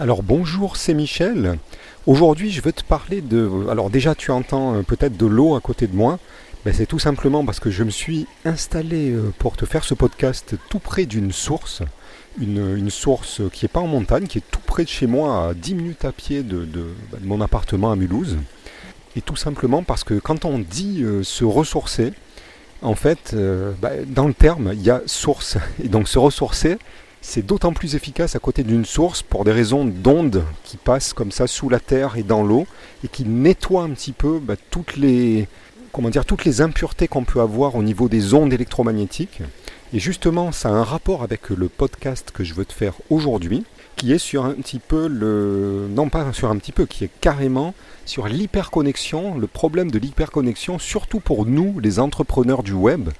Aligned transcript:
Alors 0.00 0.22
bonjour, 0.22 0.76
c'est 0.76 0.94
Michel. 0.94 1.58
Aujourd'hui, 2.06 2.52
je 2.52 2.62
veux 2.62 2.70
te 2.70 2.84
parler 2.84 3.20
de... 3.20 3.50
Alors 3.68 3.90
déjà, 3.90 4.14
tu 4.14 4.30
entends 4.30 4.76
euh, 4.76 4.82
peut-être 4.82 5.16
de 5.16 5.26
l'eau 5.26 5.56
à 5.56 5.60
côté 5.60 5.88
de 5.88 5.96
moi. 5.96 6.20
Ben, 6.64 6.72
c'est 6.72 6.86
tout 6.86 7.00
simplement 7.00 7.44
parce 7.44 7.58
que 7.58 7.68
je 7.68 7.82
me 7.82 7.90
suis 7.90 8.28
installé 8.44 9.10
euh, 9.10 9.32
pour 9.40 9.56
te 9.56 9.66
faire 9.66 9.82
ce 9.82 9.94
podcast 9.94 10.54
tout 10.70 10.78
près 10.78 11.04
d'une 11.04 11.32
source. 11.32 11.82
Une, 12.40 12.90
source 12.90 13.42
qui 13.52 13.64
n'est 13.64 13.68
pas 13.70 13.80
en 13.80 13.88
montagne, 13.88 14.28
qui 14.28 14.38
est 14.38 14.50
tout 14.52 14.60
près 14.64 14.84
de 14.84 14.88
chez 14.88 15.08
moi, 15.08 15.48
à 15.48 15.54
10 15.54 15.74
minutes 15.74 16.04
à 16.04 16.12
pied 16.12 16.44
de, 16.44 16.64
ben, 16.64 17.20
mon 17.24 17.40
appartement 17.40 17.90
à 17.90 17.96
Mulhouse. 17.96 18.36
Et 19.16 19.20
tout 19.20 19.34
simplement 19.34 19.82
parce 19.82 20.04
que 20.04 20.14
quand 20.14 20.44
on 20.44 20.60
dit 20.60 21.02
euh, 21.02 21.24
se 21.24 21.42
ressourcer, 21.42 22.12
en 22.82 22.94
fait, 22.94 23.34
ben, 23.34 24.04
dans 24.06 24.28
le 24.28 24.34
terme, 24.34 24.70
il 24.74 24.82
y 24.82 24.90
a 24.90 25.02
source. 25.06 25.56
Et 25.82 25.88
donc 25.88 26.06
se 26.06 26.20
ressourcer, 26.20 26.78
c'est 27.20 27.44
d'autant 27.44 27.72
plus 27.72 27.94
efficace 27.94 28.36
à 28.36 28.38
côté 28.38 28.62
d'une 28.62 28.84
source 28.84 29.22
pour 29.22 29.44
des 29.44 29.52
raisons 29.52 29.84
d'ondes 29.84 30.44
qui 30.64 30.76
passent 30.76 31.12
comme 31.12 31.32
ça 31.32 31.46
sous 31.46 31.68
la 31.68 31.80
terre 31.80 32.16
et 32.16 32.22
dans 32.22 32.42
l'eau 32.42 32.66
et 33.04 33.08
qui 33.08 33.24
nettoient 33.24 33.82
un 33.82 33.90
petit 33.90 34.12
peu 34.12 34.38
bah, 34.38 34.54
toutes 34.70 34.96
les 34.96 35.48
comment 35.92 36.10
dire 36.10 36.24
toutes 36.24 36.44
les 36.44 36.60
impuretés 36.60 37.08
qu'on 37.08 37.24
peut 37.24 37.40
avoir 37.40 37.74
au 37.74 37.82
niveau 37.82 38.08
des 38.08 38.34
ondes 38.34 38.52
électromagnétiques. 38.52 39.42
Et 39.92 39.98
justement, 39.98 40.52
ça 40.52 40.68
a 40.68 40.72
un 40.72 40.84
rapport 40.84 41.22
avec 41.22 41.48
le 41.48 41.68
podcast 41.68 42.30
que 42.32 42.44
je 42.44 42.54
veux 42.54 42.66
te 42.66 42.74
faire 42.74 42.94
aujourd'hui, 43.08 43.64
qui 43.98 44.12
est 44.12 44.18
sur 44.18 44.44
un 44.44 44.52
petit 44.52 44.78
peu 44.78 45.08
le 45.08 45.88
non 45.90 46.08
pas 46.08 46.32
sur 46.32 46.48
un 46.50 46.56
petit 46.56 46.72
peu, 46.72 46.86
qui 46.86 47.04
est 47.04 47.10
carrément 47.20 47.74
sur 48.06 48.28
l'hyperconnexion, 48.28 49.36
le 49.36 49.46
problème 49.46 49.90
de 49.90 49.98
l'hyperconnexion, 49.98 50.78
surtout 50.78 51.20
pour 51.20 51.44
nous, 51.44 51.78
les 51.80 51.98
entrepreneurs 51.98 52.62
du 52.62 52.72
web, 52.72 53.10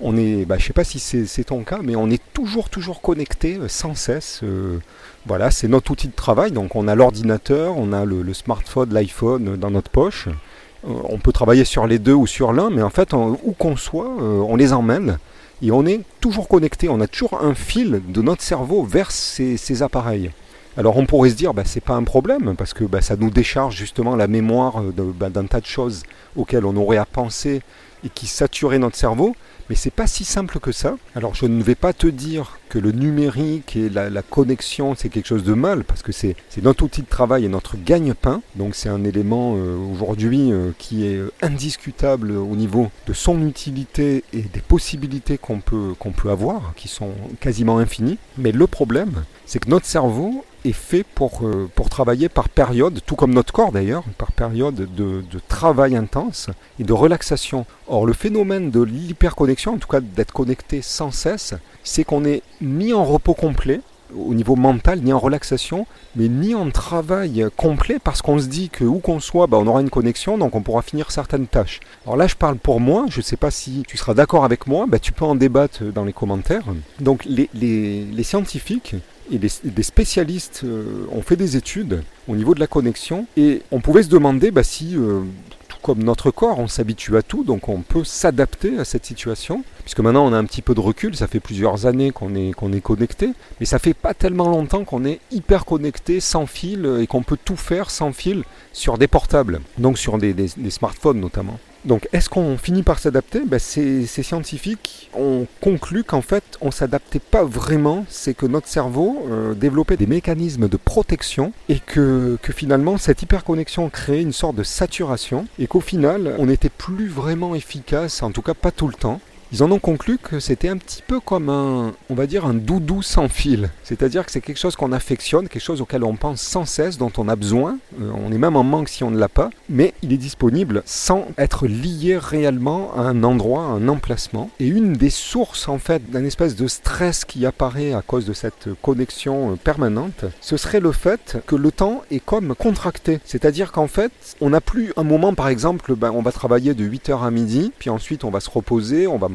on 0.00 0.16
est, 0.16 0.44
bah, 0.44 0.56
je 0.56 0.62
ne 0.62 0.66
sais 0.68 0.72
pas 0.72 0.84
si 0.84 1.00
c'est 1.00 1.44
ton 1.44 1.64
cas, 1.64 1.80
mais 1.82 1.96
on 1.96 2.08
est 2.08 2.22
toujours, 2.32 2.70
toujours 2.70 3.00
connecté 3.02 3.56
euh, 3.56 3.68
sans 3.68 3.94
cesse. 3.94 4.40
Euh, 4.44 4.78
voilà, 5.26 5.50
c'est 5.50 5.68
notre 5.68 5.90
outil 5.90 6.06
de 6.06 6.14
travail. 6.14 6.52
Donc 6.52 6.76
on 6.76 6.86
a 6.86 6.94
l'ordinateur, 6.94 7.76
on 7.76 7.92
a 7.92 8.04
le, 8.04 8.32
smartphone, 8.32 8.94
l'iPhone 8.94 9.56
dans 9.56 9.70
notre 9.70 9.90
poche. 9.90 10.28
Euh, 10.28 10.92
on 11.08 11.18
peut 11.18 11.32
travailler 11.32 11.64
sur 11.64 11.86
les 11.88 11.98
deux 11.98 12.14
ou 12.14 12.28
sur 12.28 12.52
l'un, 12.52 12.70
mais 12.70 12.82
en 12.82 12.90
fait, 12.90 13.12
où 13.12 13.54
qu'on 13.58 13.76
soit, 13.76 14.08
on 14.08 14.54
les 14.54 14.72
emmène 14.72 15.18
et 15.62 15.70
on 15.70 15.86
est 15.86 16.00
toujours 16.20 16.48
connecté. 16.48 16.88
On 16.88 17.00
a 17.00 17.06
toujours 17.06 17.40
un 17.40 17.54
fil 17.54 18.02
de 18.08 18.22
notre 18.22 18.42
cerveau 18.42 18.82
vers 18.84 19.10
ces, 19.10 19.82
appareils. 19.82 20.30
Alors 20.76 20.96
on 20.96 21.06
pourrait 21.06 21.30
se 21.30 21.34
dire, 21.34 21.54
bah, 21.54 21.62
c'est 21.64 21.80
pas 21.82 21.94
un 21.94 22.04
problème 22.04 22.54
parce 22.56 22.72
que 22.72 22.84
bah, 22.84 23.00
ça 23.00 23.16
nous 23.16 23.30
décharge 23.30 23.76
justement 23.76 24.14
la 24.14 24.28
mémoire 24.28 24.82
bah, 24.82 25.28
d'un 25.28 25.46
tas 25.46 25.60
de 25.60 25.66
choses 25.66 26.04
auxquelles 26.36 26.64
on 26.64 26.76
aurait 26.76 26.98
à 26.98 27.04
penser 27.04 27.62
et 28.04 28.08
qui 28.08 28.26
saturaient 28.26 28.78
notre 28.78 28.96
cerveau. 28.96 29.34
Mais 29.68 29.76
c'est 29.76 29.90
pas 29.90 30.06
si 30.06 30.24
simple 30.24 30.60
que 30.60 30.72
ça. 30.72 30.96
Alors 31.14 31.34
je 31.34 31.46
ne 31.46 31.62
vais 31.62 31.74
pas 31.74 31.92
te 31.92 32.06
dire 32.06 32.58
que 32.68 32.78
le 32.78 32.92
numérique 32.92 33.76
et 33.76 33.88
la, 33.88 34.22
connexion 34.22 34.94
c'est 34.94 35.08
quelque 35.08 35.26
chose 35.26 35.44
de 35.44 35.54
mal 35.54 35.84
parce 35.84 36.02
que 36.02 36.12
c'est 36.12 36.36
notre 36.62 36.84
outil 36.84 37.02
de 37.02 37.08
travail 37.08 37.44
et 37.44 37.48
notre 37.48 37.76
gagne-pain. 37.76 38.42
Donc 38.56 38.74
c'est 38.74 38.88
un 38.88 39.04
élément 39.04 39.56
euh, 39.56 39.76
aujourd'hui 39.76 40.52
euh, 40.52 40.70
qui 40.78 41.06
est 41.06 41.20
indiscutable 41.42 42.32
au 42.32 42.56
niveau 42.56 42.90
de 43.06 43.12
son 43.12 43.46
utilité 43.46 44.24
et 44.32 44.42
des 44.42 44.60
possibilités 44.60 45.38
qu'on 45.38 45.60
peut, 45.60 45.94
qu'on 45.98 46.12
peut 46.12 46.30
avoir, 46.30 46.74
qui 46.76 46.88
sont 46.88 47.12
quasiment 47.40 47.78
infinies. 47.78 48.18
Mais 48.36 48.52
le 48.52 48.66
problème, 48.66 49.24
c'est 49.46 49.58
que 49.58 49.70
notre 49.70 49.86
cerveau 49.86 50.44
est 50.64 50.72
fait 50.72 51.04
pour, 51.04 51.40
euh, 51.42 51.70
pour 51.74 51.88
travailler 51.88 52.28
par 52.28 52.48
période, 52.48 53.00
tout 53.04 53.16
comme 53.16 53.32
notre 53.34 53.52
corps 53.52 53.72
d'ailleurs, 53.72 54.04
par 54.16 54.32
période 54.32 54.74
de, 54.74 54.86
de, 54.86 55.40
travail 55.48 55.96
intense 55.96 56.48
et 56.78 56.84
de 56.84 56.92
relaxation. 56.92 57.66
Or, 57.86 58.06
le 58.06 58.12
phénomène 58.12 58.70
de 58.70 58.82
l'hyperconnexion, 58.82 59.74
en 59.74 59.78
tout 59.78 59.88
cas 59.88 60.00
d'être 60.00 60.32
connecté 60.32 60.82
sans 60.82 61.10
cesse, 61.10 61.54
c'est 61.84 62.04
qu'on 62.04 62.24
est 62.24 62.42
ni 62.60 62.92
en 62.92 63.04
repos 63.04 63.34
complet, 63.34 63.80
au 64.16 64.34
niveau 64.34 64.56
mental, 64.56 65.00
ni 65.02 65.12
en 65.12 65.18
relaxation, 65.18 65.86
mais 66.16 66.28
ni 66.28 66.54
en 66.54 66.70
travail 66.70 67.46
complet, 67.56 67.98
parce 68.02 68.22
qu'on 68.22 68.38
se 68.38 68.46
dit 68.46 68.70
que 68.70 68.84
où 68.84 68.98
qu'on 68.98 69.20
soit, 69.20 69.46
bah, 69.46 69.58
on 69.60 69.66
aura 69.66 69.80
une 69.80 69.90
connexion, 69.90 70.38
donc 70.38 70.54
on 70.54 70.62
pourra 70.62 70.82
finir 70.82 71.10
certaines 71.10 71.46
tâches. 71.46 71.80
Alors 72.04 72.16
là, 72.16 72.26
je 72.26 72.34
parle 72.34 72.56
pour 72.56 72.80
moi, 72.80 73.06
je 73.08 73.18
ne 73.18 73.22
sais 73.22 73.36
pas 73.36 73.50
si 73.50 73.82
tu 73.86 73.96
seras 73.96 74.14
d'accord 74.14 74.44
avec 74.44 74.66
moi, 74.66 74.86
bah, 74.88 74.98
tu 74.98 75.12
peux 75.12 75.24
en 75.24 75.34
débattre 75.34 75.84
dans 75.84 76.04
les 76.04 76.12
commentaires. 76.12 76.64
Donc 77.00 77.24
les, 77.24 77.50
les, 77.54 78.04
les 78.04 78.22
scientifiques 78.22 78.96
et 79.30 79.38
des, 79.38 79.82
spécialistes 79.82 80.62
euh, 80.64 81.06
ont 81.12 81.22
fait 81.22 81.36
des 81.36 81.56
études 81.56 82.02
au 82.26 82.36
niveau 82.36 82.54
de 82.54 82.60
la 82.60 82.66
connexion 82.66 83.26
et 83.36 83.62
on 83.70 83.80
pouvait 83.80 84.02
se 84.02 84.08
demander 84.08 84.50
bah, 84.50 84.62
si, 84.62 84.96
euh, 84.96 85.20
tout 85.68 85.78
comme 85.82 86.02
notre 86.02 86.30
corps, 86.30 86.58
on 86.58 86.68
s'habitue 86.68 87.16
à 87.16 87.22
tout, 87.22 87.44
donc 87.44 87.68
on 87.68 87.82
peut 87.82 88.04
s'adapter 88.04 88.78
à 88.78 88.84
cette 88.84 89.04
situation. 89.04 89.64
Puisque 89.82 90.00
maintenant 90.00 90.26
on 90.26 90.32
a 90.32 90.38
un 90.38 90.44
petit 90.44 90.62
peu 90.62 90.74
de 90.74 90.80
recul, 90.80 91.16
ça 91.16 91.26
fait 91.26 91.40
plusieurs 91.40 91.86
années 91.86 92.10
qu'on 92.10 92.34
est, 92.34 92.80
connecté, 92.80 93.30
mais 93.60 93.66
ça 93.66 93.78
fait 93.78 93.94
pas 93.94 94.14
tellement 94.14 94.48
longtemps 94.48 94.84
qu'on 94.84 95.04
est 95.04 95.20
hyper 95.30 95.64
connecté, 95.64 96.20
sans 96.20 96.46
fil, 96.46 96.98
et 97.00 97.06
qu'on 97.06 97.22
peut 97.22 97.38
tout 97.42 97.56
faire 97.56 97.90
sans 97.90 98.12
fil 98.12 98.44
sur 98.72 98.98
des 98.98 99.08
portables, 99.08 99.60
donc 99.78 99.98
sur 99.98 100.18
des 100.18 100.70
smartphones 100.70 101.20
notamment. 101.20 101.58
Donc 101.84 102.08
est-ce 102.12 102.28
qu'on 102.28 102.58
finit 102.58 102.82
par 102.82 102.98
s'adapter 102.98 103.40
ben, 103.46 103.58
ces, 103.58 104.06
scientifiques 104.06 105.10
ont 105.14 105.46
conclu 105.60 106.04
qu'en 106.04 106.22
fait 106.22 106.44
on 106.60 106.70
s'adaptait 106.70 107.20
pas 107.20 107.44
vraiment, 107.44 108.04
c'est 108.08 108.34
que 108.34 108.46
notre 108.46 108.68
cerveau 108.68 109.24
euh, 109.30 109.54
développait 109.54 109.96
des 109.96 110.06
mécanismes 110.06 110.68
de 110.68 110.76
protection 110.76 111.52
et 111.68 111.78
que, 111.78 112.36
que 112.42 112.52
finalement 112.52 112.98
cette 112.98 113.22
hyperconnexion 113.22 113.88
créait 113.90 114.22
une 114.22 114.32
sorte 114.32 114.56
de 114.56 114.62
saturation 114.62 115.46
et 115.58 115.66
qu'au 115.66 115.80
final 115.80 116.34
on 116.38 116.46
n'était 116.46 116.68
plus 116.68 117.08
vraiment 117.08 117.54
efficace, 117.54 118.22
en 118.22 118.32
tout 118.32 118.42
cas 118.42 118.54
pas 118.54 118.70
tout 118.70 118.88
le 118.88 118.94
temps, 118.94 119.20
ils 119.52 119.62
en 119.62 119.70
ont 119.70 119.78
conclu 119.78 120.18
que 120.18 120.40
c'était 120.40 120.68
un 120.68 120.76
petit 120.76 121.02
peu 121.06 121.20
comme 121.20 121.48
un, 121.48 121.94
on 122.10 122.14
va 122.14 122.26
dire, 122.26 122.44
un 122.44 122.54
doudou 122.54 123.02
sans 123.02 123.28
fil. 123.28 123.70
C'est-à-dire 123.82 124.26
que 124.26 124.32
c'est 124.32 124.40
quelque 124.40 124.58
chose 124.58 124.76
qu'on 124.76 124.92
affectionne, 124.92 125.48
quelque 125.48 125.62
chose 125.62 125.80
auquel 125.80 126.04
on 126.04 126.16
pense 126.16 126.40
sans 126.40 126.66
cesse, 126.66 126.98
dont 126.98 127.12
on 127.16 127.28
a 127.28 127.36
besoin. 127.36 127.78
Euh, 128.00 128.10
on 128.14 128.30
est 128.30 128.38
même 128.38 128.56
en 128.56 128.62
manque 128.62 128.88
si 128.88 129.04
on 129.04 129.10
ne 129.10 129.18
l'a 129.18 129.28
pas, 129.28 129.50
mais 129.68 129.94
il 130.02 130.12
est 130.12 130.18
disponible 130.18 130.82
sans 130.84 131.28
être 131.38 131.66
lié 131.66 132.18
réellement 132.18 132.92
à 132.94 133.00
un 133.00 133.24
endroit, 133.24 133.62
à 133.64 133.68
un 133.68 133.88
emplacement. 133.88 134.50
Et 134.60 134.66
une 134.66 134.92
des 134.92 135.10
sources, 135.10 135.68
en 135.68 135.78
fait, 135.78 136.10
d'un 136.10 136.24
espèce 136.24 136.54
de 136.54 136.66
stress 136.66 137.24
qui 137.24 137.46
apparaît 137.46 137.94
à 137.94 138.02
cause 138.02 138.26
de 138.26 138.32
cette 138.34 138.68
connexion 138.82 139.52
euh, 139.52 139.56
permanente, 139.56 140.26
ce 140.40 140.56
serait 140.56 140.80
le 140.80 140.92
fait 140.92 141.38
que 141.46 141.56
le 141.56 141.72
temps 141.72 142.02
est 142.10 142.24
comme 142.24 142.54
contracté. 142.54 143.20
C'est-à-dire 143.24 143.72
qu'en 143.72 143.88
fait, 143.88 144.12
on 144.40 144.50
n'a 144.50 144.60
plus 144.60 144.92
un 144.96 145.04
moment, 145.04 145.34
par 145.34 145.48
exemple, 145.48 145.94
ben, 145.94 146.12
on 146.14 146.22
va 146.22 146.32
travailler 146.32 146.74
de 146.74 146.84
8h 146.84 147.24
à 147.24 147.30
midi, 147.30 147.72
puis 147.78 147.90
ensuite 147.90 148.24
on 148.24 148.30
va 148.30 148.40
se 148.40 148.50
reposer, 148.50 149.06
on 149.06 149.18
va 149.18 149.28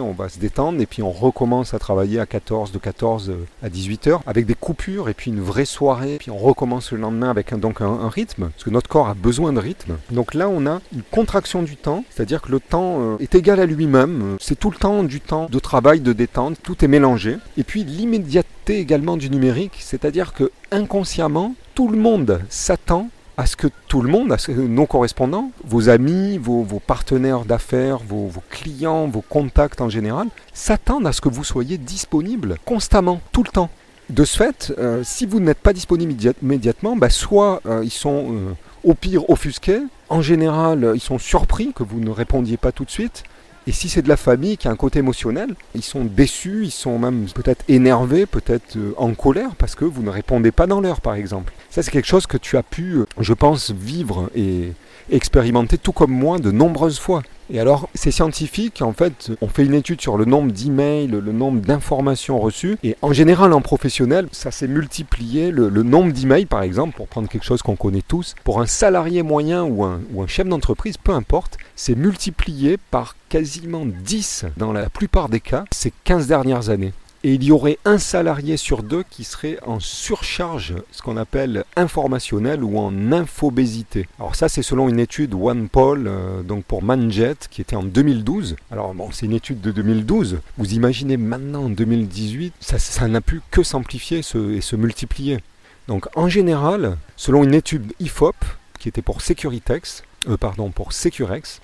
on 0.00 0.12
va 0.12 0.28
se 0.28 0.38
détendre 0.38 0.80
et 0.80 0.86
puis 0.86 1.02
on 1.02 1.10
recommence 1.10 1.74
à 1.74 1.78
travailler 1.78 2.20
à 2.20 2.26
14, 2.26 2.72
de 2.72 2.78
14 2.78 3.32
à 3.62 3.68
18 3.68 4.06
heures 4.06 4.22
avec 4.26 4.46
des 4.46 4.54
coupures 4.54 5.08
et 5.08 5.14
puis 5.14 5.30
une 5.30 5.40
vraie 5.40 5.64
soirée. 5.64 6.16
Puis 6.18 6.30
on 6.30 6.38
recommence 6.38 6.92
le 6.92 6.98
lendemain 6.98 7.30
avec 7.30 7.52
un, 7.52 7.58
donc 7.58 7.80
un, 7.80 8.08
rythme 8.08 8.50
parce 8.50 8.64
que 8.64 8.70
notre 8.70 8.88
corps 8.88 9.08
a 9.08 9.14
besoin 9.14 9.52
de 9.52 9.60
rythme. 9.60 9.96
Donc 10.10 10.34
là 10.34 10.48
on 10.48 10.66
a 10.66 10.80
une 10.92 11.02
contraction 11.10 11.62
du 11.62 11.76
temps, 11.76 12.04
c'est-à-dire 12.10 12.42
que 12.42 12.50
le 12.50 12.60
temps 12.60 13.00
euh, 13.00 13.16
est 13.18 13.34
égal 13.34 13.60
à 13.60 13.66
lui-même. 13.66 14.36
C'est 14.40 14.58
tout 14.58 14.70
le 14.70 14.76
temps 14.76 15.02
du 15.02 15.20
temps 15.20 15.46
de 15.50 15.58
travail, 15.58 16.00
de 16.00 16.12
détente, 16.12 16.58
tout 16.62 16.84
est 16.84 16.88
mélangé. 16.88 17.36
Et 17.56 17.64
puis 17.64 17.84
l'immédiateté 17.84 18.78
également 18.78 19.16
du 19.16 19.30
numérique, 19.30 19.78
c'est-à-dire 19.80 20.32
que 20.32 20.50
inconsciemment 20.70 21.54
tout 21.74 21.88
le 21.88 21.98
monde 21.98 22.40
s'attend 22.48 23.08
à 23.40 23.46
ce 23.46 23.56
que 23.56 23.68
tout 23.88 24.02
le 24.02 24.10
monde, 24.10 24.32
à 24.32 24.38
ce 24.38 24.52
nos 24.52 24.84
correspondants, 24.84 25.50
vos 25.64 25.88
amis, 25.88 26.36
vos, 26.36 26.64
partenaires 26.86 27.46
d'affaires, 27.46 27.98
vos, 28.06 28.30
clients, 28.50 29.08
vos 29.08 29.22
contacts 29.22 29.80
en 29.80 29.88
général, 29.88 30.28
s'attendent 30.52 31.06
à 31.06 31.12
ce 31.12 31.22
que 31.22 31.30
vous 31.30 31.42
soyez 31.42 31.78
disponible 31.78 32.56
constamment, 32.66 33.22
tout 33.32 33.42
le 33.42 33.48
temps. 33.48 33.70
De 34.10 34.24
ce 34.24 34.36
fait, 34.36 34.74
euh, 34.78 35.00
si 35.04 35.24
vous 35.24 35.40
n'êtes 35.40 35.60
pas 35.60 35.72
disponible 35.72 36.12
immédiatement, 36.42 36.96
bah, 36.96 37.08
soit 37.08 37.62
euh, 37.64 37.80
ils 37.82 37.90
sont 37.90 38.26
euh, 38.30 38.52
au 38.84 38.92
pire 38.92 39.30
offusqués, 39.30 39.80
en 40.10 40.20
général 40.20 40.92
ils 40.94 41.00
sont 41.00 41.18
surpris 41.18 41.72
que 41.72 41.82
vous 41.82 42.00
ne 42.00 42.10
répondiez 42.10 42.58
pas 42.58 42.72
tout 42.72 42.84
de 42.84 42.90
suite, 42.90 43.22
et 43.70 43.72
si 43.72 43.88
c'est 43.88 44.02
de 44.02 44.08
la 44.08 44.16
famille 44.16 44.56
qui 44.56 44.66
a 44.66 44.72
un 44.72 44.76
côté 44.76 44.98
émotionnel, 44.98 45.54
ils 45.76 45.84
sont 45.84 46.04
déçus, 46.04 46.62
ils 46.64 46.72
sont 46.72 46.98
même 46.98 47.26
peut-être 47.32 47.64
énervés, 47.68 48.26
peut-être 48.26 48.76
euh, 48.76 48.94
en 48.96 49.14
colère 49.14 49.54
parce 49.56 49.76
que 49.76 49.84
vous 49.84 50.02
ne 50.02 50.10
répondez 50.10 50.50
pas 50.50 50.66
dans 50.66 50.80
l'heure, 50.80 51.00
par 51.00 51.14
exemple. 51.14 51.52
Ça, 51.70 51.84
c'est 51.84 51.92
quelque 51.92 52.08
chose 52.08 52.26
que 52.26 52.36
tu 52.36 52.56
as 52.56 52.64
pu, 52.64 52.94
euh, 52.94 53.06
je 53.20 53.32
pense, 53.32 53.70
vivre 53.70 54.28
et 54.34 54.72
expérimenter 55.08 55.78
tout 55.78 55.92
comme 55.92 56.10
moi 56.10 56.40
de 56.40 56.50
nombreuses 56.50 56.98
fois. 56.98 57.22
Et 57.48 57.60
alors, 57.60 57.88
ces 57.94 58.10
scientifiques, 58.10 58.82
en 58.82 58.92
fait, 58.92 59.30
ont 59.40 59.48
fait 59.48 59.64
une 59.64 59.74
étude 59.74 60.00
sur 60.00 60.16
le 60.16 60.24
nombre 60.24 60.50
d'emails, 60.50 61.06
le 61.06 61.20
nombre 61.32 61.60
d'informations 61.60 62.40
reçues. 62.40 62.76
Et 62.82 62.96
en 63.02 63.12
général, 63.12 63.52
en 63.52 63.60
professionnel, 63.60 64.26
ça 64.32 64.50
s'est 64.50 64.68
multiplié. 64.68 65.52
Le, 65.52 65.68
nombre 65.84 66.12
d'emails, 66.12 66.46
par 66.46 66.62
exemple, 66.62 66.96
pour 66.96 67.06
prendre 67.06 67.28
quelque 67.28 67.44
chose 67.44 67.62
qu'on 67.62 67.76
connaît 67.76 68.02
tous, 68.06 68.34
pour 68.42 68.60
un 68.60 68.66
salarié 68.66 69.22
moyen 69.22 69.62
ou 69.62 69.84
un, 69.84 70.00
ou 70.12 70.22
un 70.22 70.26
chef 70.26 70.48
d'entreprise, 70.48 70.96
peu 70.96 71.12
importe, 71.12 71.56
c'est 71.76 71.94
multiplié 71.94 72.78
par 72.90 73.16
quasiment 73.28 73.86
10 73.86 74.46
dans 74.56 74.72
la 74.72 74.90
plupart 74.90 75.28
des 75.28 75.40
cas 75.40 75.64
ces 75.70 75.92
15 76.04 76.26
dernières 76.26 76.70
années 76.70 76.92
et 77.22 77.34
il 77.34 77.44
y 77.44 77.52
aurait 77.52 77.78
un 77.84 77.98
salarié 77.98 78.56
sur 78.56 78.82
deux 78.82 79.02
qui 79.02 79.24
serait 79.24 79.58
en 79.66 79.78
surcharge, 79.78 80.74
ce 80.90 81.02
qu'on 81.02 81.16
appelle 81.16 81.64
informationnelle 81.76 82.64
ou 82.64 82.78
en 82.78 83.12
infobésité. 83.12 84.08
Alors 84.18 84.34
ça 84.34 84.48
c'est 84.48 84.62
selon 84.62 84.88
une 84.88 84.98
étude 84.98 85.34
OnePoll, 85.34 86.06
euh, 86.06 86.42
donc 86.42 86.64
pour 86.64 86.82
Manjet, 86.82 87.36
qui 87.50 87.60
était 87.60 87.76
en 87.76 87.82
2012. 87.82 88.56
Alors 88.70 88.94
bon, 88.94 89.10
c'est 89.12 89.26
une 89.26 89.34
étude 89.34 89.60
de 89.60 89.70
2012. 89.70 90.38
Vous 90.56 90.72
imaginez 90.72 91.18
maintenant 91.18 91.64
en 91.64 91.70
2018, 91.70 92.54
ça 92.60 93.08
n'a 93.08 93.20
pu 93.20 93.42
que 93.50 93.62
s'amplifier 93.62 94.18
et 94.20 94.60
se 94.60 94.76
multiplier. 94.76 95.40
Donc 95.88 96.06
en 96.16 96.28
général, 96.28 96.96
selon 97.16 97.44
une 97.44 97.54
étude 97.54 97.92
IFOP, 98.00 98.36
qui 98.78 98.88
était 98.88 99.02
pour 99.02 99.20
Securitex, 99.20 100.04
euh, 100.28 100.36
pardon, 100.36 100.70
pour 100.70 100.92
Securex, 100.92 101.60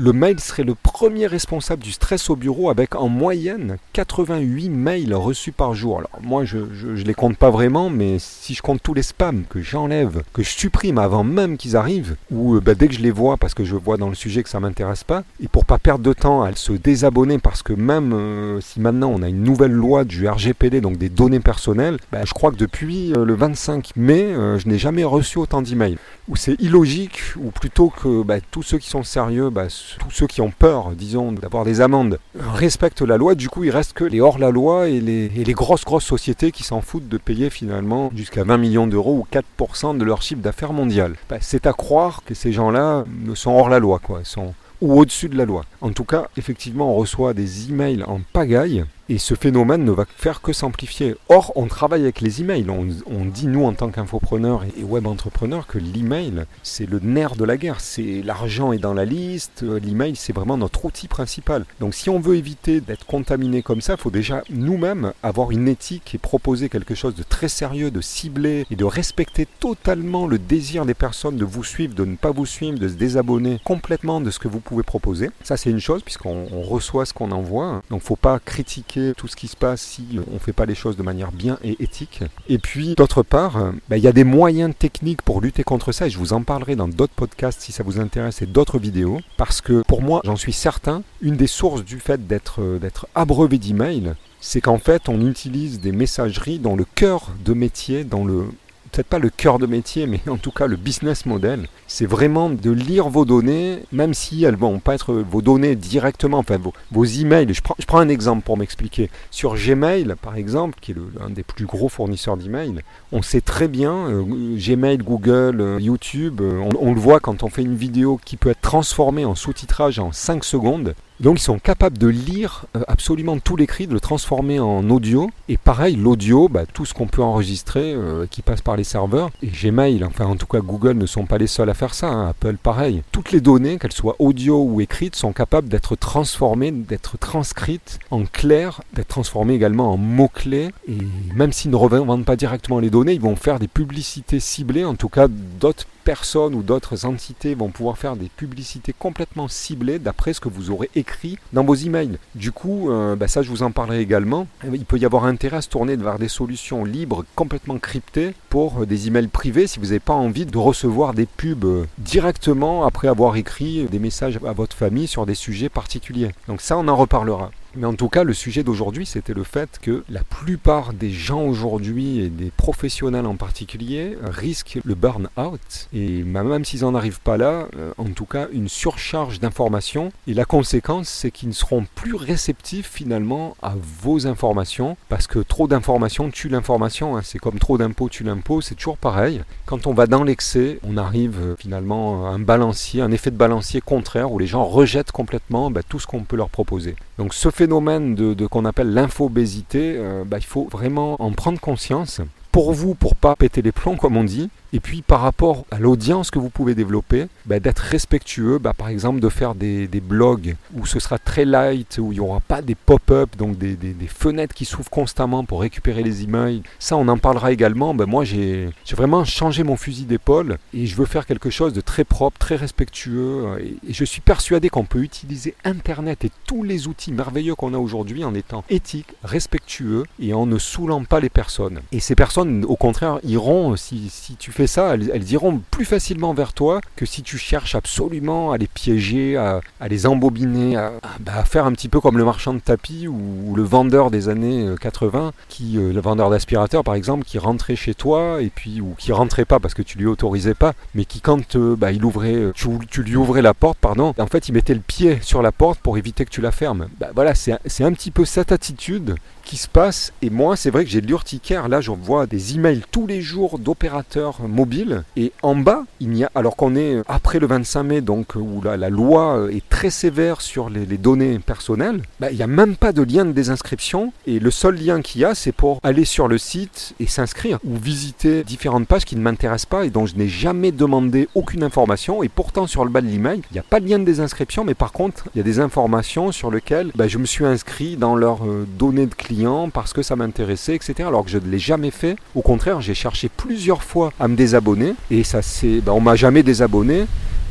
le 0.00 0.14
mail 0.14 0.40
serait 0.40 0.62
le 0.62 0.74
premier 0.74 1.26
responsable 1.26 1.82
du 1.82 1.92
stress 1.92 2.30
au 2.30 2.36
bureau 2.36 2.70
avec 2.70 2.94
en 2.94 3.08
moyenne 3.08 3.76
88 3.92 4.70
mails 4.70 5.14
reçus 5.14 5.52
par 5.52 5.74
jour. 5.74 5.98
Alors 5.98 6.18
moi 6.22 6.46
je 6.46 6.56
ne 6.56 7.02
les 7.02 7.12
compte 7.12 7.36
pas 7.36 7.50
vraiment, 7.50 7.90
mais 7.90 8.16
si 8.18 8.54
je 8.54 8.62
compte 8.62 8.82
tous 8.82 8.94
les 8.94 9.02
spams 9.02 9.44
que 9.50 9.60
j'enlève, 9.60 10.22
que 10.32 10.42
je 10.42 10.48
supprime 10.48 10.96
avant 10.96 11.22
même 11.22 11.58
qu'ils 11.58 11.76
arrivent, 11.76 12.16
ou 12.30 12.54
euh, 12.54 12.60
bah, 12.60 12.74
dès 12.74 12.88
que 12.88 12.94
je 12.94 13.00
les 13.00 13.10
vois 13.10 13.36
parce 13.36 13.52
que 13.52 13.62
je 13.62 13.76
vois 13.76 13.98
dans 13.98 14.08
le 14.08 14.14
sujet 14.14 14.42
que 14.42 14.48
ça 14.48 14.58
m'intéresse 14.58 15.04
pas, 15.04 15.22
et 15.38 15.48
pour 15.48 15.66
pas 15.66 15.76
perdre 15.76 16.02
de 16.02 16.14
temps 16.14 16.42
à 16.44 16.56
se 16.56 16.72
désabonner 16.72 17.36
parce 17.36 17.62
que 17.62 17.74
même 17.74 18.14
euh, 18.14 18.58
si 18.62 18.80
maintenant 18.80 19.12
on 19.14 19.20
a 19.20 19.28
une 19.28 19.42
nouvelle 19.42 19.72
loi 19.72 20.04
du 20.04 20.26
RGPD, 20.26 20.80
donc 20.80 20.96
des 20.96 21.10
données 21.10 21.40
personnelles, 21.40 21.98
bah, 22.10 22.24
je 22.24 22.32
crois 22.32 22.52
que 22.52 22.56
depuis 22.56 23.12
euh, 23.12 23.26
le 23.26 23.34
25 23.34 23.96
mai, 23.96 24.32
je 24.56 24.66
n'ai 24.66 24.78
jamais 24.78 25.04
reçu 25.04 25.36
autant 25.36 25.60
d'emails. 25.60 25.98
Ou 26.28 26.36
c'est 26.36 26.58
illogique, 26.58 27.20
ou 27.36 27.50
plutôt 27.50 27.90
que 27.90 28.22
bah, 28.22 28.36
tous 28.50 28.62
ceux 28.62 28.78
qui 28.78 28.88
sont 28.88 29.02
sérieux, 29.02 29.50
tous 29.98 30.10
ceux 30.10 30.26
qui 30.26 30.40
ont 30.40 30.50
peur, 30.50 30.92
disons, 30.92 31.32
d'avoir 31.32 31.64
des 31.64 31.80
amendes, 31.80 32.18
respectent 32.38 33.02
la 33.02 33.16
loi. 33.16 33.34
Du 33.34 33.48
coup, 33.48 33.64
il 33.64 33.70
reste 33.70 33.92
que 33.92 34.04
les 34.04 34.20
hors-la-loi 34.20 34.88
et 34.88 35.00
les, 35.00 35.52
grosses, 35.52 35.84
grosses 35.84 36.04
sociétés 36.04 36.52
qui 36.52 36.62
s'en 36.62 36.80
foutent 36.80 37.08
de 37.08 37.18
payer 37.18 37.50
finalement 37.50 38.10
jusqu'à 38.14 38.44
20 38.44 38.56
millions 38.58 38.86
d'euros 38.86 39.14
ou 39.14 39.26
4% 39.32 39.96
de 39.96 40.04
leur 40.04 40.22
chiffre 40.22 40.42
d'affaires 40.42 40.72
mondial. 40.72 41.14
Bah, 41.28 41.36
c'est 41.40 41.66
à 41.66 41.72
croire 41.72 42.22
que 42.24 42.34
ces 42.34 42.52
gens-là 42.52 43.04
sont 43.34 43.52
hors-la-loi, 43.52 44.00
quoi. 44.02 44.20
Ils 44.20 44.26
sont 44.26 44.54
ou 44.80 44.98
au-dessus 44.98 45.28
de 45.28 45.36
la 45.36 45.44
loi. 45.44 45.64
En 45.80 45.92
tout 45.92 46.04
cas, 46.04 46.28
effectivement, 46.36 46.92
on 46.92 46.96
reçoit 46.96 47.34
des 47.34 47.68
emails 47.68 48.02
en 48.04 48.20
pagaille 48.32 48.84
et 49.10 49.18
ce 49.18 49.34
phénomène 49.34 49.84
ne 49.84 49.90
va 49.90 50.06
faire 50.16 50.40
que 50.40 50.52
s'amplifier. 50.52 51.16
Or, 51.28 51.52
on 51.56 51.66
travaille 51.66 52.02
avec 52.02 52.20
les 52.20 52.42
emails. 52.42 52.70
On, 52.70 53.24
dit, 53.24 53.48
nous, 53.48 53.64
en 53.64 53.72
tant 53.72 53.90
qu'infopreneurs 53.90 54.64
et 54.78 54.84
web 54.84 55.08
entrepreneurs, 55.08 55.66
que 55.66 55.78
l'email, 55.78 56.44
c'est 56.62 56.88
le 56.88 57.00
nerf 57.00 57.34
de 57.34 57.44
la 57.44 57.56
guerre. 57.56 57.80
C'est 57.80 58.22
l'argent 58.22 58.72
est 58.72 58.78
dans 58.78 58.94
la 58.94 59.04
liste. 59.04 59.62
L'email, 59.62 60.14
c'est 60.14 60.32
vraiment 60.32 60.56
notre 60.56 60.84
outil 60.84 61.08
principal. 61.08 61.64
Donc, 61.80 61.94
si 61.94 62.08
on 62.08 62.20
veut 62.20 62.36
éviter 62.36 62.80
d'être 62.80 63.04
contaminé 63.04 63.62
comme 63.62 63.80
ça, 63.80 63.94
il 63.94 64.00
faut 64.00 64.12
déjà 64.12 64.44
nous-mêmes 64.48 65.12
avoir 65.24 65.50
une 65.50 65.66
éthique 65.66 66.14
et 66.14 66.18
proposer 66.18 66.68
quelque 66.68 66.94
chose 66.94 67.16
de 67.16 67.24
très 67.24 67.48
sérieux, 67.48 67.90
de 67.90 68.00
ciblé 68.00 68.64
et 68.70 68.76
de 68.76 68.84
respecter 68.84 69.44
totalement 69.58 70.28
le 70.28 70.38
désir 70.38 70.86
des 70.86 70.94
personnes 70.94 71.36
de 71.36 71.44
vous 71.44 71.64
suivre, 71.64 71.96
de 71.96 72.04
ne 72.04 72.14
pas 72.14 72.30
vous 72.30 72.46
suivre, 72.46 72.78
de 72.78 72.86
se 72.86 72.94
désabonner 72.94 73.60
complètement 73.64 74.20
de 74.20 74.30
ce 74.30 74.38
que 74.38 74.46
vous 74.46 74.60
pouvez 74.60 74.84
proposer. 74.84 75.30
Ça, 75.42 75.56
c'est 75.56 75.70
une 75.70 75.80
chose, 75.80 76.02
puisqu'on 76.04 76.46
reçoit 76.62 77.06
ce 77.06 77.12
qu'on 77.12 77.32
envoie. 77.32 77.82
Donc, 77.90 78.02
faut 78.02 78.14
pas 78.14 78.38
critiquer 78.38 78.99
tout 79.16 79.28
ce 79.28 79.36
qui 79.36 79.48
se 79.48 79.56
passe 79.56 79.80
si 79.80 80.04
on 80.30 80.34
ne 80.34 80.38
fait 80.38 80.52
pas 80.52 80.66
les 80.66 80.74
choses 80.74 80.96
de 80.96 81.02
manière 81.02 81.32
bien 81.32 81.58
et 81.62 81.76
éthique. 81.82 82.20
Et 82.48 82.58
puis, 82.58 82.94
d'autre 82.94 83.22
part, 83.22 83.72
bah, 83.88 83.96
il 83.96 84.02
y 84.02 84.08
a 84.08 84.12
des 84.12 84.24
moyens 84.24 84.74
techniques 84.78 85.22
pour 85.22 85.40
lutter 85.40 85.64
contre 85.64 85.92
ça, 85.92 86.06
et 86.06 86.10
je 86.10 86.18
vous 86.18 86.32
en 86.32 86.42
parlerai 86.42 86.76
dans 86.76 86.88
d'autres 86.88 87.14
podcasts 87.14 87.60
si 87.60 87.72
ça 87.72 87.82
vous 87.82 88.00
intéresse 88.00 88.42
et 88.42 88.46
d'autres 88.46 88.78
vidéos, 88.78 89.20
parce 89.36 89.60
que 89.60 89.82
pour 89.86 90.02
moi, 90.02 90.20
j'en 90.24 90.36
suis 90.36 90.52
certain, 90.52 91.02
une 91.20 91.36
des 91.36 91.46
sources 91.46 91.84
du 91.84 91.98
fait 91.98 92.26
d'être 92.26 92.60
euh, 92.60 92.78
d'être 92.78 93.06
abreuvé 93.14 93.58
d'emails, 93.58 94.14
c'est 94.40 94.60
qu'en 94.60 94.78
fait, 94.78 95.08
on 95.08 95.26
utilise 95.26 95.80
des 95.80 95.92
messageries 95.92 96.58
dans 96.58 96.74
le 96.74 96.84
cœur 96.84 97.30
de 97.44 97.52
métier, 97.52 98.04
dans 98.04 98.24
le 98.24 98.46
peut-être 98.90 99.06
pas 99.06 99.18
le 99.18 99.30
cœur 99.30 99.58
de 99.58 99.66
métier, 99.66 100.06
mais 100.06 100.20
en 100.28 100.36
tout 100.36 100.50
cas 100.50 100.66
le 100.66 100.76
business 100.76 101.26
model, 101.26 101.66
c'est 101.86 102.06
vraiment 102.06 102.50
de 102.50 102.70
lire 102.70 103.08
vos 103.08 103.24
données, 103.24 103.82
même 103.92 104.14
si 104.14 104.44
elles 104.44 104.56
vont 104.56 104.78
pas 104.78 104.94
être 104.94 105.14
vos 105.14 105.42
données 105.42 105.76
directement, 105.76 106.38
enfin 106.38 106.56
vos, 106.58 106.72
vos 106.90 107.04
emails. 107.04 107.52
Je 107.52 107.60
prends, 107.60 107.98
un 107.98 108.08
exemple 108.08 108.44
pour 108.44 108.56
m'expliquer. 108.56 109.10
Sur 109.30 109.56
Gmail, 109.56 110.14
par 110.22 110.36
exemple, 110.36 110.78
qui 110.80 110.92
est 110.92 110.96
l'un 111.18 111.30
des 111.30 111.42
plus 111.42 111.66
gros 111.66 111.88
fournisseurs 111.88 112.36
d'emails, 112.36 112.82
on 113.12 113.22
sait 113.22 113.40
très 113.40 113.68
bien, 113.68 114.08
euh, 114.08 114.22
Gmail, 114.56 114.98
Google, 114.98 115.60
euh, 115.60 115.78
YouTube, 115.80 116.40
euh, 116.40 116.60
on, 116.60 116.70
on, 116.88 116.94
le 116.94 117.00
voit 117.00 117.20
quand 117.20 117.42
on 117.42 117.50
fait 117.50 117.62
une 117.62 117.76
vidéo 117.76 118.20
qui 118.24 118.36
peut 118.36 118.50
être 118.50 118.60
transformée 118.60 119.24
en 119.24 119.34
sous-titrage 119.34 119.98
en 119.98 120.12
5 120.12 120.44
secondes. 120.44 120.94
Donc 121.20 121.38
ils 121.38 121.42
sont 121.42 121.58
capables 121.58 121.98
de 121.98 122.06
lire 122.06 122.64
euh, 122.76 122.82
absolument 122.88 123.38
tout 123.38 123.54
l'écrit, 123.54 123.86
de 123.86 123.92
le 123.92 124.00
transformer 124.00 124.58
en 124.58 124.88
audio. 124.88 125.30
Et 125.50 125.58
pareil, 125.58 125.96
l'audio, 125.96 126.48
bah, 126.48 126.64
tout 126.72 126.86
ce 126.86 126.94
qu'on 126.94 127.08
peut 127.08 127.22
enregistrer 127.22 127.92
euh, 127.92 128.26
qui 128.26 128.40
passe 128.40 128.62
par 128.62 128.76
les 128.76 128.84
serveurs. 128.84 129.30
Et 129.42 129.48
Gmail, 129.48 130.02
enfin 130.04 130.24
en 130.24 130.36
tout 130.36 130.46
cas 130.46 130.60
Google 130.60 130.96
ne 130.96 131.04
sont 131.04 131.26
pas 131.26 131.36
les 131.36 131.46
seuls 131.46 131.68
à 131.68 131.74
faire 131.74 131.92
ça. 131.92 132.08
Hein. 132.08 132.28
Apple 132.30 132.56
pareil. 132.56 133.02
Toutes 133.12 133.32
les 133.32 133.42
données, 133.42 133.78
qu'elles 133.78 133.92
soient 133.92 134.16
audio 134.18 134.62
ou 134.62 134.80
écrites, 134.80 135.14
sont 135.14 135.32
capables 135.32 135.68
d'être 135.68 135.94
transformées, 135.94 136.70
d'être 136.70 137.18
transcrites 137.18 137.98
en 138.10 138.24
clair, 138.24 138.80
d'être 138.94 139.08
transformées 139.08 139.54
également 139.54 139.92
en 139.92 139.98
mots-clés. 139.98 140.70
Et 140.88 140.98
même 141.34 141.52
s'ils 141.52 141.70
ne 141.70 141.76
revendent 141.76 142.24
pas 142.24 142.36
directement 142.36 142.78
les 142.78 142.88
données, 142.88 143.12
ils 143.12 143.20
vont 143.20 143.36
faire 143.36 143.58
des 143.58 143.68
publicités 143.68 144.40
ciblées, 144.40 144.86
en 144.86 144.94
tout 144.94 145.10
cas 145.10 145.28
d'autres 145.28 145.86
personnes 146.10 146.56
ou 146.56 146.64
d'autres 146.64 147.06
entités 147.06 147.54
vont 147.54 147.68
pouvoir 147.68 147.96
faire 147.96 148.16
des 148.16 148.28
publicités 148.28 148.92
complètement 148.92 149.46
ciblées 149.46 150.00
d'après 150.00 150.32
ce 150.32 150.40
que 150.40 150.48
vous 150.48 150.72
aurez 150.72 150.90
écrit 150.96 151.38
dans 151.52 151.62
vos 151.62 151.76
emails. 151.76 152.18
Du 152.34 152.50
coup, 152.50 152.90
euh, 152.90 153.14
bah, 153.14 153.28
ça 153.28 153.42
je 153.42 153.48
vous 153.48 153.62
en 153.62 153.70
parlerai 153.70 154.00
également. 154.00 154.48
Il 154.72 154.84
peut 154.86 154.98
y 154.98 155.04
avoir 155.04 155.24
intérêt 155.24 155.58
à 155.58 155.62
se 155.62 155.68
tourner 155.68 155.94
vers 155.94 156.18
des 156.18 156.26
solutions 156.26 156.84
libres, 156.84 157.24
complètement 157.36 157.78
cryptées 157.78 158.34
pour 158.48 158.82
euh, 158.82 158.86
des 158.86 159.06
emails 159.06 159.28
privés 159.28 159.68
si 159.68 159.78
vous 159.78 159.86
n'avez 159.86 160.00
pas 160.00 160.14
envie 160.14 160.46
de 160.46 160.58
recevoir 160.58 161.14
des 161.14 161.26
pubs 161.26 161.64
euh, 161.64 161.86
directement 161.98 162.84
après 162.84 163.06
avoir 163.06 163.36
écrit 163.36 163.84
des 163.84 164.00
messages 164.00 164.40
à 164.44 164.52
votre 164.52 164.76
famille 164.76 165.06
sur 165.06 165.26
des 165.26 165.36
sujets 165.36 165.68
particuliers. 165.68 166.32
Donc 166.48 166.60
ça, 166.60 166.76
on 166.76 166.88
en 166.88 166.96
reparlera. 166.96 167.52
Mais 167.76 167.86
en 167.86 167.94
tout 167.94 168.08
cas, 168.08 168.24
le 168.24 168.34
sujet 168.34 168.64
d'aujourd'hui, 168.64 169.06
c'était 169.06 169.34
le 169.34 169.44
fait 169.44 169.78
que 169.80 170.02
la 170.08 170.24
plupart 170.24 170.92
des 170.92 171.10
gens 171.10 171.42
aujourd'hui, 171.42 172.18
et 172.18 172.28
des 172.28 172.50
professionnels 172.50 173.26
en 173.26 173.36
particulier, 173.36 174.16
risquent 174.24 174.80
le 174.84 174.94
burn-out. 174.94 175.88
Et 175.92 176.24
même 176.24 176.64
s'ils 176.64 176.80
n'en 176.80 176.94
arrivent 176.94 177.20
pas 177.20 177.36
là, 177.36 177.68
euh, 177.76 177.92
en 177.96 178.10
tout 178.10 178.24
cas, 178.24 178.48
une 178.52 178.68
surcharge 178.68 179.38
d'informations. 179.38 180.12
Et 180.26 180.34
la 180.34 180.44
conséquence, 180.44 181.08
c'est 181.08 181.30
qu'ils 181.30 181.48
ne 181.48 181.54
seront 181.54 181.86
plus 181.94 182.14
réceptifs 182.14 182.90
finalement 182.90 183.56
à 183.62 183.74
vos 184.02 184.26
informations, 184.26 184.96
parce 185.08 185.26
que 185.26 185.38
trop 185.38 185.68
d'informations 185.68 186.30
tue 186.30 186.48
l'information. 186.48 187.16
Hein. 187.16 187.22
C'est 187.22 187.38
comme 187.38 187.58
trop 187.58 187.78
d'impôts 187.78 188.08
tue 188.08 188.24
l'impôt, 188.24 188.60
c'est 188.60 188.74
toujours 188.74 188.98
pareil. 188.98 189.42
Quand 189.66 189.86
on 189.86 189.94
va 189.94 190.06
dans 190.06 190.24
l'excès, 190.24 190.80
on 190.82 190.96
arrive 190.96 191.38
euh, 191.40 191.54
finalement 191.56 192.26
à 192.26 192.30
un 192.30 192.40
balancier, 192.40 193.00
un 193.00 193.12
effet 193.12 193.30
de 193.30 193.36
balancier 193.36 193.80
contraire, 193.80 194.32
où 194.32 194.38
les 194.38 194.48
gens 194.48 194.64
rejettent 194.64 195.12
complètement 195.12 195.70
bah, 195.70 195.82
tout 195.88 196.00
ce 196.00 196.06
qu'on 196.06 196.24
peut 196.24 196.36
leur 196.36 196.50
proposer. 196.50 196.96
Donc 197.18 197.34
ce 197.34 197.50
phénomène 197.60 198.14
de, 198.14 198.46
qu'on 198.46 198.64
appelle 198.64 198.94
l'infobésité, 198.94 199.94
euh, 199.98 200.24
bah, 200.24 200.38
il 200.38 200.46
faut 200.46 200.66
vraiment 200.70 201.20
en 201.20 201.30
prendre 201.32 201.60
conscience. 201.60 202.22
Pour 202.52 202.72
vous, 202.72 202.94
pour 202.94 203.14
pas 203.14 203.36
péter 203.36 203.60
les 203.60 203.70
plombs 203.70 203.96
comme 203.96 204.16
on 204.16 204.24
dit, 204.24 204.48
et 204.72 204.80
puis 204.80 205.02
par 205.02 205.20
rapport 205.20 205.64
à 205.70 205.78
l'audience 205.78 206.30
que 206.30 206.38
vous 206.38 206.50
pouvez 206.50 206.74
développer, 206.74 207.26
bah, 207.46 207.60
d'être 207.60 207.80
respectueux, 207.80 208.58
bah, 208.58 208.72
par 208.72 208.88
exemple 208.88 209.20
de 209.20 209.28
faire 209.28 209.54
des, 209.54 209.88
blogs 210.00 210.56
où 210.74 210.86
ce 210.86 210.98
sera 210.98 211.18
très 211.18 211.44
light, 211.44 211.98
où 212.00 212.12
il 212.12 212.16
n'y 212.16 212.20
aura 212.20 212.40
pas 212.40 212.62
des 212.62 212.74
pop-up, 212.74 213.36
donc 213.36 213.58
des, 213.58 213.76
fenêtres 214.08 214.54
qui 214.54 214.64
s'ouvrent 214.64 214.90
constamment 214.90 215.44
pour 215.44 215.60
récupérer 215.60 216.02
les 216.02 216.22
emails. 216.22 216.62
Ça, 216.78 216.96
on 216.96 217.06
en 217.08 217.18
parlera 217.18 217.52
également. 217.52 217.94
Bah, 217.94 218.06
moi, 218.06 218.24
j'ai 218.24 218.70
vraiment 218.92 219.24
changé 219.24 219.62
mon 219.62 219.76
fusil 219.76 220.04
d'épaule 220.04 220.58
et 220.74 220.86
je 220.86 220.96
veux 220.96 221.06
faire 221.06 221.26
quelque 221.26 221.50
chose 221.50 221.72
de 221.72 221.80
très 221.80 222.04
propre, 222.04 222.38
très 222.38 222.56
respectueux. 222.56 223.58
Et, 223.60 223.90
et 223.90 223.92
je 223.92 224.04
suis 224.04 224.20
persuadé 224.20 224.68
qu'on 224.68 224.84
peut 224.84 225.02
utiliser 225.02 225.54
Internet 225.64 226.24
et 226.24 226.30
tous 226.46 226.62
les 226.62 226.88
outils 226.88 227.12
merveilleux 227.12 227.54
qu'on 227.54 227.74
a 227.74 227.78
aujourd'hui 227.78 228.24
en 228.24 228.34
étant 228.34 228.64
éthique, 228.70 229.08
respectueux 229.22 230.04
et 230.20 230.34
en 230.34 230.46
ne 230.46 230.58
saoulant 230.58 231.04
pas 231.04 231.20
les 231.20 231.28
personnes. 231.28 231.80
Et 231.92 232.00
ces 232.00 232.14
personnes, 232.14 232.64
au 232.64 232.76
contraire, 232.76 233.18
iront, 233.24 233.76
si 233.76 234.10
tu 234.38 234.52
fais 234.52 234.59
ça, 234.66 234.94
elles, 234.94 235.32
iront 235.32 235.60
plus 235.70 235.84
facilement 235.84 236.34
vers 236.34 236.52
toi 236.52 236.80
que 236.96 237.06
si 237.06 237.22
tu 237.22 237.38
cherches 237.38 237.74
absolument 237.74 238.52
à 238.52 238.58
les 238.58 238.66
piéger, 238.66 239.36
à, 239.36 239.60
les 239.88 240.06
embobiner, 240.06 240.74
bah, 241.20 241.32
à, 241.36 241.44
faire 241.44 241.66
un 241.66 241.72
petit 241.72 241.88
peu 241.88 242.00
comme 242.00 242.18
le 242.18 242.24
marchand 242.24 242.54
de 242.54 242.60
tapis 242.60 243.08
ou, 243.08 243.54
le 243.54 243.62
vendeur 243.62 244.10
des 244.10 244.28
années 244.28 244.74
80, 244.80 245.26
euh, 245.26 245.30
qui, 245.48 245.76
euh, 245.76 245.92
le 245.92 246.00
vendeur 246.00 246.30
d'aspirateur 246.30 246.84
par 246.84 246.94
exemple, 246.94 247.24
qui 247.24 247.38
rentrait 247.38 247.76
chez 247.76 247.94
toi 247.94 248.40
et 248.40 248.48
puis 248.48 248.80
ou 248.80 248.94
qui 248.98 249.12
rentrait 249.12 249.44
pas 249.44 249.58
parce 249.58 249.74
que 249.74 249.82
tu 249.82 249.98
lui 249.98 250.06
autorisais 250.06 250.54
pas, 250.54 250.72
mais 250.94 251.04
qui 251.04 251.20
quand 251.20 251.56
euh, 251.56 251.76
bah, 251.76 251.92
il 251.92 252.04
ouvrait, 252.04 252.52
tu, 252.54 253.02
lui 253.02 253.16
ouvrais 253.16 253.42
la 253.42 253.54
porte, 253.54 253.78
pardon, 253.78 254.14
en 254.18 254.26
fait 254.26 254.48
il 254.48 254.52
mettait 254.52 254.74
le 254.74 254.80
pied 254.80 255.18
sur 255.22 255.42
la 255.42 255.52
porte 255.52 255.80
pour 255.80 255.98
éviter 255.98 256.24
que 256.24 256.30
tu 256.30 256.40
la 256.40 256.52
fermes. 256.52 256.88
Bah, 256.98 257.08
voilà, 257.14 257.34
c'est 257.34 257.84
un 257.84 257.92
petit 257.92 258.10
peu 258.10 258.24
cette 258.24 258.52
attitude 258.52 259.16
qui 259.50 259.56
se 259.56 259.66
passe. 259.66 260.12
Et 260.22 260.30
moi, 260.30 260.54
c'est 260.54 260.70
vrai 260.70 260.84
que 260.84 260.90
j'ai 260.90 261.00
de 261.00 261.08
l'urticaire. 261.08 261.68
Là, 261.68 261.80
je 261.80 261.90
vois 261.90 262.26
des 262.26 262.54
emails 262.54 262.82
tous 262.92 263.08
les 263.08 263.20
jours 263.20 263.58
d'opérateurs 263.58 264.42
mobile. 264.46 265.02
Et 265.16 265.32
en 265.42 265.56
bas, 265.56 265.86
il 265.98 266.10
n'y 266.10 266.22
a, 266.22 266.30
alors 266.36 266.54
qu'on 266.54 266.76
est 266.76 267.02
après 267.08 267.40
le 267.40 267.48
25 267.48 267.82
mai, 267.82 268.00
donc 268.00 268.36
où 268.36 268.62
la, 268.62 268.76
loi 268.90 269.48
est 269.50 269.68
très 269.68 269.90
sévère 269.90 270.40
sur 270.40 270.70
les, 270.70 270.86
les 270.86 270.98
données 270.98 271.40
personnelles, 271.40 272.00
bah, 272.20 272.30
il 272.30 272.36
n'y 272.36 272.44
a 272.44 272.46
même 272.46 272.76
pas 272.76 272.92
de 272.92 273.02
lien 273.02 273.24
de 273.24 273.32
désinscription. 273.32 274.12
Et 274.24 274.38
le 274.38 274.52
seul 274.52 274.76
lien 274.76 275.02
qu'il 275.02 275.22
y 275.22 275.24
a, 275.24 275.34
c'est 275.34 275.50
pour 275.50 275.80
aller 275.82 276.04
sur 276.04 276.28
le 276.28 276.38
site 276.38 276.94
et 277.00 277.08
s'inscrire 277.08 277.58
ou 277.64 277.76
visiter 277.76 278.44
différentes 278.44 278.86
pages 278.86 279.04
qui 279.04 279.16
ne 279.16 279.20
m'intéressent 279.20 279.66
pas 279.68 279.84
et 279.84 279.90
dont 279.90 280.06
je 280.06 280.14
n'ai 280.14 280.28
jamais 280.28 280.70
demandé 280.70 281.28
aucune 281.34 281.64
information. 281.64 282.22
Et 282.22 282.28
pourtant, 282.28 282.68
sur 282.68 282.84
le 282.84 282.90
bas 282.90 283.00
de 283.00 283.08
l'email, 283.08 283.42
il 283.50 283.54
n'y 283.54 283.58
a 283.58 283.64
pas 283.64 283.80
de 283.80 283.88
lien 283.88 283.98
de 283.98 284.04
désinscription, 284.04 284.62
mais 284.62 284.74
par 284.74 284.92
contre, 284.92 285.24
il 285.34 285.38
y 285.38 285.40
a 285.40 285.44
des 285.44 285.58
informations 285.58 286.30
sur 286.30 286.52
lesquelles 286.52 286.92
bah, 286.94 287.08
je 287.08 287.18
me 287.18 287.26
suis 287.26 287.44
inscrit 287.44 287.96
dans 287.96 288.14
leurs 288.14 288.46
euh, 288.46 288.64
données 288.78 289.06
de 289.06 289.14
clients 289.14 289.39
parce 289.72 289.92
que 289.92 290.02
ça 290.02 290.16
m'intéressait, 290.16 290.74
etc. 290.74 290.94
Alors 291.06 291.24
que 291.24 291.30
je 291.30 291.38
ne 291.38 291.48
l'ai 291.48 291.58
jamais 291.58 291.90
fait. 291.90 292.16
Au 292.34 292.42
contraire, 292.42 292.80
j'ai 292.80 292.94
cherché 292.94 293.28
plusieurs 293.28 293.82
fois 293.82 294.12
à 294.20 294.28
me 294.28 294.36
désabonner 294.36 294.94
et 295.10 295.24
ça 295.24 295.42
c'est, 295.42 295.80
bah, 295.80 295.92
on 295.92 296.00
m'a 296.00 296.16
jamais 296.16 296.42
désabonné. 296.42 297.06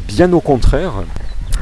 Bien 0.07 0.31
au 0.33 0.41
contraire, 0.41 0.93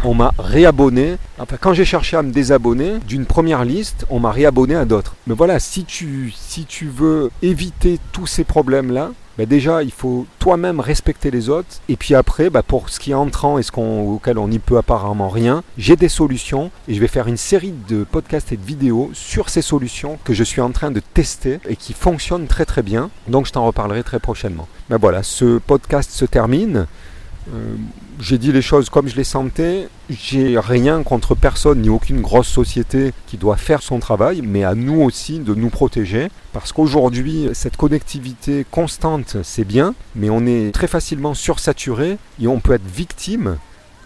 on 0.03 0.13
m'a 0.13 0.31
réabonné. 0.38 1.17
Enfin, 1.39 1.57
quand 1.60 1.74
j'ai 1.74 1.86
cherché 1.86 2.17
à 2.17 2.22
me 2.22 2.31
désabonner 2.31 3.00
d'une 3.07 3.25
première 3.25 3.65
liste, 3.65 4.05
on 4.10 4.19
m'a 4.19 4.31
réabonné 4.31 4.75
à 4.75 4.86
d'autres. 4.86 5.15
Mais 5.27 5.36
voilà, 5.36 5.60
si 5.60 5.86
tu, 5.86 6.34
si 6.36 6.65
tu 6.65 6.88
veux 6.88 7.29
éviter 7.41 8.00
tous 8.12 8.27
ces 8.27 8.43
problèmes-là, 8.43 9.12
bah 9.38 9.46
déjà, 9.46 9.84
il 9.84 9.91
faut 9.91 10.25
toi-même 10.39 10.79
respecter 10.79 11.29
les 11.32 11.50
autres. 11.50 11.67
Et 11.89 11.96
puis 11.96 12.15
après, 12.15 12.50
bah 12.50 12.63
pour 12.63 12.89
ce 12.89 13.00
qui 13.00 13.12
est 13.12 13.15
entrant 13.15 13.58
et 13.58 13.63
ce 13.63 13.72
qu'on, 13.72 14.01
auquel 14.13 14.38
on 14.38 14.48
n'y 14.48 14.60
peut 14.60 14.77
apparemment 14.77 15.29
rien, 15.29 15.63
j'ai 15.77 15.96
des 15.96 16.10
solutions 16.10 16.72
et 16.88 16.94
je 16.94 17.00
vais 17.00 17.08
faire 17.08 17.27
une 17.27 17.38
série 17.38 17.74
de 17.88 18.03
podcasts 18.03 18.51
et 18.51 18.58
de 18.58 18.65
vidéos 18.65 19.12
sur 19.13 19.50
ces 19.50 19.62
solutions 19.62 20.17
que 20.24 20.34
je 20.34 20.44
suis 20.44 20.62
en 20.62 20.72
train 20.72 20.91
de 20.91 21.00
tester 21.00 21.60
et 21.67 21.75
qui 21.75 21.94
fonctionnent 21.94 22.48
très 22.48 22.65
très 22.65 22.82
bien. 22.82 23.10
Donc 23.27 23.46
je 23.46 23.51
t'en 23.51 23.65
reparlerai 23.65 24.03
très 24.03 24.20
prochainement. 24.20 24.67
Bah 24.89 24.98
voilà, 25.00 25.22
ce 25.22 25.60
podcast 25.60 26.12
se 26.12 26.25
termine. 26.25 26.88
Euh, 27.54 27.75
j'ai 28.20 28.38
dit 28.38 28.51
les 28.51 28.62
choses 28.62 28.89
comme 28.89 29.08
je 29.08 29.16
les 29.16 29.24
sentais. 29.24 29.88
J'ai 30.10 30.58
rien 30.60 31.04
contre 31.04 31.36
personne 31.36 31.82
ni 31.82 31.89
aucune 31.89 32.22
grosse 32.22 32.48
société 32.48 33.13
qui 33.27 33.38
doit 33.38 33.58
faire 33.58 33.82
son 33.82 34.00
travail, 34.00 34.42
mais 34.44 34.63
à 34.63 34.75
nous 34.75 35.01
aussi 35.01 35.39
de 35.39 35.54
nous 35.54 35.70
protéger. 35.70 36.30
Parce 36.54 36.72
qu'aujourd'hui, 36.72 37.50
cette 37.54 37.77
connectivité 37.77 38.66
constante, 38.70 39.38
c'est 39.44 39.66
bien, 39.66 39.94
mais 40.16 40.30
on 40.30 40.46
est 40.46 40.74
très 40.74 40.88
facilement 40.88 41.34
sursaturé 41.34 42.18
et 42.42 42.48
on 42.48 42.60
peut 42.60 42.74
être 42.74 42.88
victime 42.88 43.58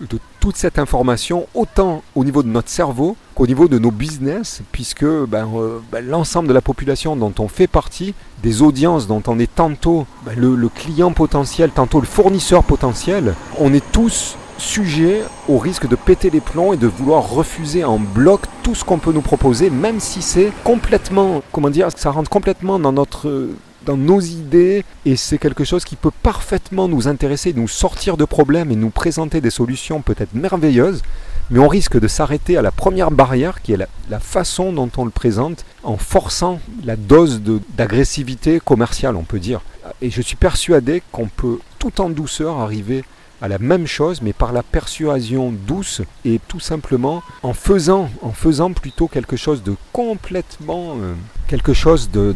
de 0.10 0.20
toute 0.39 0.58
cette 0.58 0.79
information, 0.79 1.48
autant 1.53 2.03
au 2.15 2.24
niveau 2.24 2.43
de 2.43 2.48
notre 2.48 2.70
cerveau 2.70 3.15
qu'au 3.36 3.48
niveau 3.48 3.67
de 3.67 3.77
nos 3.77 3.91
business, 3.91 4.62
puisque 4.72 5.05
ben, 5.05 5.48
euh, 5.55 5.79
ben, 5.91 6.05
l'ensemble 6.05 6.48
de 6.48 6.53
la 6.53 6.62
population 6.62 7.15
dont 7.15 7.34
on 7.39 7.48
fait 7.48 7.67
partie, 7.67 8.13
des 8.41 8.62
audiences 8.62 9.08
dont 9.08 9.24
on 9.27 9.39
est 9.39 9.53
tantôt 9.53 10.05
ben, 10.25 10.38
le, 10.38 10.55
le 10.55 10.70
client 10.70 11.12
potentiel, 11.12 11.70
tantôt 11.72 12.00
le 12.00 12.08
fournisseur 12.08 12.63
potentiel, 12.63 13.36
on 13.60 13.74
est 13.74 13.91
tous 13.91 14.36
sujets 14.58 15.24
au 15.50 15.58
risque 15.58 15.88
de 15.88 15.96
péter 15.96 16.29
les 16.29 16.39
plombs 16.39 16.74
et 16.74 16.77
de 16.77 16.88
vouloir 16.88 17.29
refuser 17.29 17.84
en 17.84 17.98
bloc 18.00 18.41
tout 18.63 18.75
ce 18.75 18.84
qu'on 18.84 19.00
peut 19.00 19.12
nous 19.12 19.22
proposer, 19.22 19.70
même 19.70 20.00
si 20.00 20.22
c'est 20.22 20.51
complètement, 20.63 21.41
comment 21.51 21.70
dire, 21.70 21.89
ça 21.96 22.12
rentre 22.12 22.29
complètement 22.29 22.79
dans 22.79 22.91
notre 22.91 23.50
dans 23.86 23.98
nos 23.98 24.20
idées 24.20 24.84
et 25.06 25.16
c'est 25.16 25.38
quelque 25.38 25.64
chose 25.64 25.84
qui 25.84 25.96
peut 25.96 26.12
parfaitement 26.24 26.88
nous 26.88 27.08
intéresser, 27.08 27.54
nous 27.54 27.68
sortir 27.68 28.18
de 28.18 28.26
problèmes 28.26 28.72
et 28.72 28.76
nous 28.76 28.90
présenter 28.90 29.42
des 29.42 29.50
solutions 29.50 30.02
peut-être 30.02 30.34
merveilleuses, 30.34 31.02
mais 31.50 31.60
on 31.60 31.68
risque 31.68 32.00
de 32.00 32.08
s'arrêter 32.08 32.58
à 32.58 32.62
la 32.62 32.72
première 32.72 33.12
barrière 33.12 33.62
qui 33.62 33.74
est 33.74 33.88
la, 34.10 34.20
façon 34.20 34.72
dont 34.72 34.90
on 34.98 35.06
le 35.06 35.12
présente 35.12 35.66
en 35.84 35.98
forçant 35.98 36.60
la 36.84 36.96
dose 36.96 37.42
d'agressivité 37.78 38.60
commerciale, 38.60 39.16
on 39.16 39.24
peut 39.24 39.40
dire. 39.40 39.62
Et 40.02 40.10
je 40.12 40.22
suis 40.22 40.36
persuadé 40.36 41.02
qu'on 41.12 41.28
peut 41.28 41.60
tout 41.80 42.02
en 42.02 42.10
douceur 42.10 42.60
arriver 42.60 43.04
à 43.42 43.48
la 43.48 43.58
même 43.58 43.88
chose, 43.88 44.22
mais 44.22 44.34
par 44.34 44.54
la 44.54 44.64
persuasion 44.64 45.52
douce 45.52 46.02
et 46.26 46.40
tout 46.48 46.60
simplement 46.60 47.24
en 47.44 47.54
faisant, 47.54 48.10
en 48.22 48.32
faisant 48.32 48.72
plutôt 48.72 49.08
quelque 49.08 49.36
chose 49.36 49.64
de 49.64 49.76
complètement, 49.92 50.96
euh, 51.00 51.14
quelque 51.48 51.74
chose 51.74 52.12
de, 52.12 52.36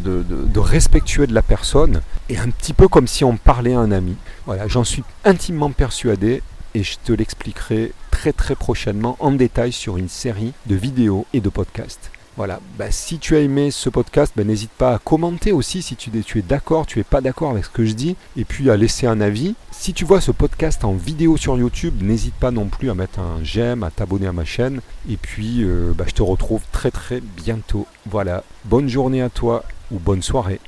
respectueux 0.58 1.26
de 1.26 1.34
la 1.34 1.42
personne 1.42 2.02
et 2.28 2.38
un 2.38 2.50
petit 2.50 2.72
peu 2.72 2.88
comme 2.88 3.06
si 3.06 3.24
on 3.24 3.36
parlait 3.36 3.74
à 3.74 3.80
un 3.80 3.92
ami. 3.92 4.16
Voilà, 4.46 4.66
j'en 4.66 4.84
suis 4.84 5.04
intimement 5.24 5.70
persuadé 5.70 6.42
et 6.74 6.82
je 6.82 6.96
te 7.04 7.12
l'expliquerai 7.12 7.92
très 8.10 8.32
très 8.32 8.54
prochainement 8.54 9.16
en 9.20 9.30
détail 9.30 9.72
sur 9.72 9.96
une 9.96 10.08
série 10.08 10.52
de 10.66 10.74
vidéos 10.74 11.26
et 11.32 11.40
de 11.40 11.48
podcasts. 11.48 12.10
Voilà, 12.36 12.60
bah, 12.78 12.90
si 12.90 13.18
tu 13.18 13.34
as 13.34 13.40
aimé 13.40 13.70
ce 13.70 13.88
podcast, 13.88 14.34
bah, 14.36 14.44
n'hésite 14.44 14.70
pas 14.70 14.94
à 14.94 14.98
commenter 14.98 15.52
aussi 15.52 15.80
si 15.80 15.96
tu, 15.96 16.10
es 16.10 16.42
d'accord, 16.42 16.86
tu 16.86 17.00
es 17.00 17.04
pas 17.04 17.22
d'accord 17.22 17.50
avec 17.50 17.64
ce 17.64 17.70
que 17.70 17.86
je 17.86 17.94
dis, 17.94 18.14
et 18.36 18.44
puis 18.44 18.70
à 18.70 18.76
laisser 18.76 19.06
un 19.06 19.22
avis. 19.22 19.54
Si 19.70 19.94
tu 19.94 20.04
vois 20.04 20.20
ce 20.20 20.32
podcast 20.32 20.84
en 20.84 20.92
vidéo 20.92 21.38
sur 21.38 21.56
YouTube, 21.56 22.02
n'hésite 22.02 22.34
pas 22.34 22.50
non 22.50 22.66
plus 22.66 22.90
à 22.90 22.94
mettre 22.94 23.20
un 23.20 23.42
j'aime, 23.42 23.82
à 23.82 23.90
t'abonner 23.90 24.26
à 24.26 24.32
ma 24.32 24.44
chaîne, 24.44 24.80
et 25.08 25.16
puis 25.16 25.64
euh, 25.64 25.92
bah, 25.96 26.04
je 26.06 26.12
te 26.12 26.22
retrouve 26.22 26.60
très 26.72 26.90
très 26.90 27.20
bientôt. 27.20 27.86
Voilà, 28.04 28.44
bonne 28.66 28.88
journée 28.88 29.22
à 29.22 29.30
toi 29.30 29.64
ou 29.90 29.98
bonne 29.98 30.22
soirée. 30.22 30.60